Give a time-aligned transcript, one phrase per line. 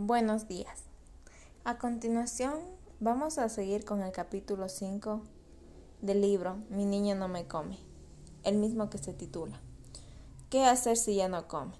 [0.00, 0.84] Buenos días.
[1.64, 2.60] A continuación
[3.00, 5.22] vamos a seguir con el capítulo 5
[6.02, 7.80] del libro Mi niño no me come,
[8.44, 9.60] el mismo que se titula
[10.50, 11.72] ¿Qué hacer si ya no come?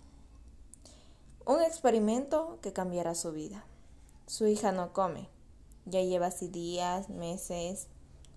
[1.47, 3.65] Un experimento que cambiará su vida.
[4.27, 5.29] Su hija no come.
[5.87, 7.87] Ya lleva así días, meses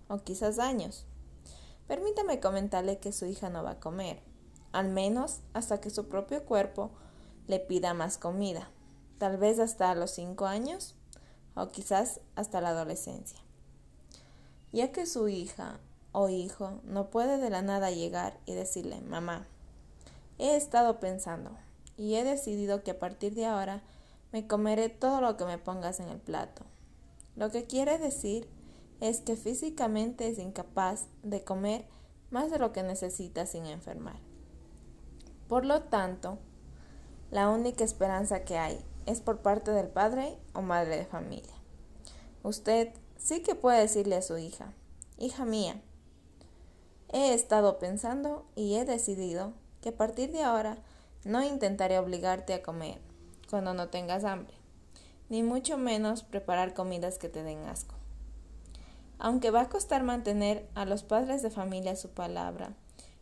[0.06, 1.06] o quizás años.
[1.88, 4.22] Permítame comentarle que su hija no va a comer,
[4.70, 6.92] al menos hasta que su propio cuerpo
[7.48, 8.70] le pida más comida
[9.22, 10.96] tal vez hasta los cinco años
[11.54, 13.38] o quizás hasta la adolescencia.
[14.72, 15.78] Ya que su hija
[16.10, 19.46] o hijo no puede de la nada llegar y decirle, mamá,
[20.38, 21.52] he estado pensando
[21.96, 23.84] y he decidido que a partir de ahora
[24.32, 26.64] me comeré todo lo que me pongas en el plato.
[27.36, 28.48] Lo que quiere decir
[28.98, 31.86] es que físicamente es incapaz de comer
[32.30, 34.18] más de lo que necesita sin enfermar.
[35.46, 36.40] Por lo tanto,
[37.30, 41.54] la única esperanza que hay es por parte del padre o madre de familia.
[42.42, 44.72] Usted sí que puede decirle a su hija,
[45.18, 45.80] hija mía,
[47.12, 50.78] he estado pensando y he decidido que a partir de ahora
[51.24, 53.00] no intentaré obligarte a comer
[53.48, 54.54] cuando no tengas hambre,
[55.28, 57.94] ni mucho menos preparar comidas que te den asco.
[59.18, 62.74] Aunque va a costar mantener a los padres de familia su palabra,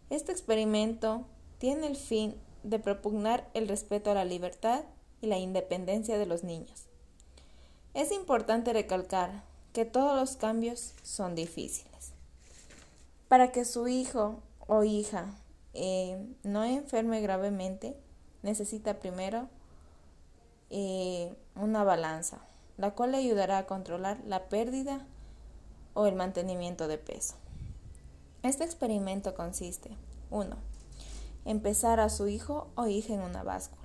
[0.09, 1.27] este experimento
[1.59, 4.85] tiene el fin de propugnar el respeto a la libertad
[5.21, 6.87] y la independencia de los niños.
[7.95, 12.13] Es importante recalcar que todos los cambios son difíciles.
[13.29, 15.35] Para que su hijo o hija
[15.75, 17.97] eh, no enferme gravemente,
[18.43, 19.49] necesita primero
[20.71, 22.39] eh, una balanza,
[22.77, 25.07] la cual le ayudará a controlar la pérdida
[25.95, 27.35] o el mantenimiento de peso.
[28.43, 29.91] Este experimento consiste
[30.31, 30.57] 1.
[31.45, 33.80] Empezar a su hijo o hija en una báscula.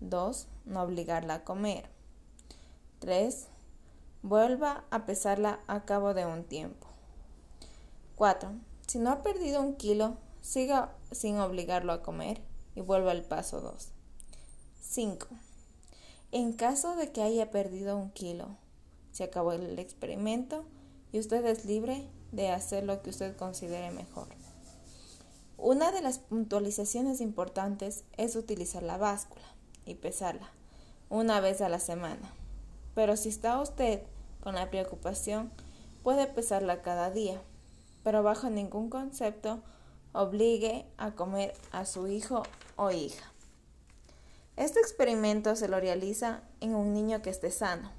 [0.00, 0.48] 2.
[0.66, 1.88] No obligarla a comer.
[3.00, 3.48] 3.
[4.22, 6.86] Vuelva a pesarla a cabo de un tiempo.
[8.16, 8.50] 4.
[8.86, 12.40] Si no ha perdido un kilo, siga sin obligarlo a comer
[12.74, 13.88] y vuelva al paso 2.
[14.80, 15.28] 5.
[16.32, 18.56] En caso de que haya perdido un kilo,
[19.12, 20.64] se acabó el experimento
[21.12, 24.28] y usted es libre de hacer lo que usted considere mejor.
[25.58, 29.56] Una de las puntualizaciones importantes es utilizar la báscula
[29.86, 30.50] y pesarla
[31.08, 32.32] una vez a la semana.
[32.94, 34.02] Pero si está usted
[34.40, 35.50] con la preocupación,
[36.02, 37.40] puede pesarla cada día,
[38.02, 39.62] pero bajo ningún concepto
[40.12, 42.42] obligue a comer a su hijo
[42.76, 43.32] o hija.
[44.56, 47.90] Este experimento se lo realiza en un niño que esté sano,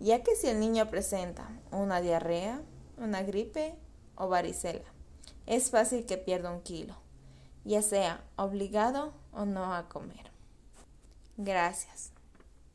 [0.00, 2.62] ya que si el niño presenta una diarrea,
[2.96, 3.76] una gripe
[4.16, 4.84] o varicela,
[5.46, 6.96] es fácil que pierda un kilo,
[7.64, 10.30] ya sea obligado o no a comer.
[11.42, 12.12] Gracias.